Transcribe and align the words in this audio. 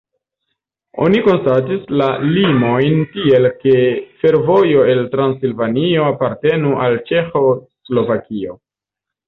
Oni 1.07 1.19
konstatis 1.27 1.83
la 2.01 2.07
limojn 2.37 3.03
tiel, 3.17 3.49
ke 3.59 3.75
fervojo 4.25 4.87
el 4.95 5.05
Transilvanio 5.13 6.09
apartenu 6.15 6.75
al 6.89 7.01
Ĉeĥoslovakio. 7.13 8.61